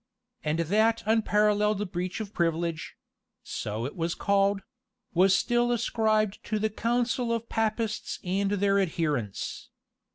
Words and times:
And 0.43 0.57
that 0.57 1.03
unparalleled 1.05 1.91
breach 1.91 2.19
of 2.19 2.33
privilege 2.33 2.95
so 3.43 3.85
it 3.85 3.95
was 3.95 4.15
called 4.15 4.61
was 5.13 5.35
still 5.37 5.71
ascribed 5.71 6.43
to 6.45 6.57
the 6.57 6.71
counsel 6.71 7.31
of 7.31 7.49
Papists 7.49 8.17
and 8.23 8.49
their 8.49 8.79
adherents. 8.79 9.69